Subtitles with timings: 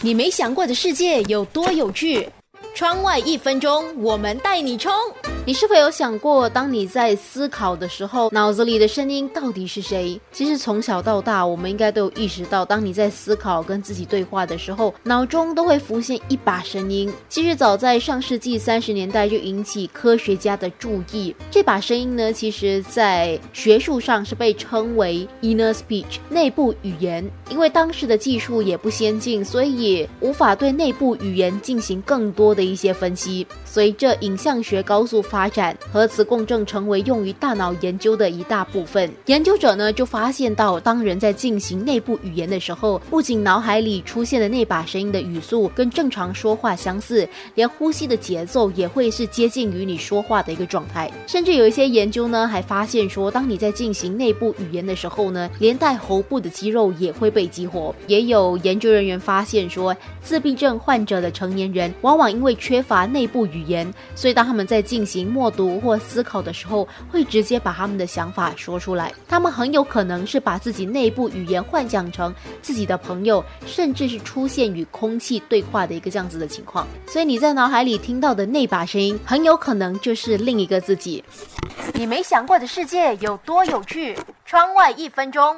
[0.00, 2.28] 你没想过的世界有多有趣？
[2.74, 4.92] 窗外一分钟，我们带你冲！
[5.48, 10.20] 你是否有想过，当你在思考的时候，脑子里的声音到底是谁？
[10.30, 17.10] 其实从小到大，我们应该都有意识到，当你在思考、跟自己对话的时候，脑中都会浮现一把声音。
[17.30, 21.34] 其实早在上世纪三十年代就引起科学家的注意。
[21.50, 27.26] 这把声音呢，其实在学术上是被称为 inner speech 内部语言。
[27.48, 33.46] 因为当时的技术也不先进，所以无法对内部语言进行更多的一些分析。
[33.64, 39.08] 随着影像学高速发发展，核磁共振成为用于大脑研究的一大部分。
[39.26, 51.08] 研究者呢就发现到，当人在进行内部语言的时候，不仅脑海里出现的那把声音的语速跟正常说话相似，连呼吸的节奏也会是接近于你说话的一个状态。
[51.28, 57.94] 甚至有一些研究呢还发现说，当你在进行内部语言的时候呢，连带喉部的肌肉也会被激活。
[58.08, 69.12] 也有研究人员发现说，自闭症患者的成年人往往因为缺乏内部语言，所以当他们在进行默读或思考的时候，会直接把他们的想法说出来。
[69.28, 76.86] 他们很有可能是把自己内部语言幻想成自己的朋友，甚至是出现与空气对话的一个这样子的情况。
[77.06, 81.22] 所以你在脑海里听到的那把声音，很有可能就是另一个自己。
[81.94, 84.16] 你没想过的世界有多有趣？
[84.44, 85.56] 窗外一分钟。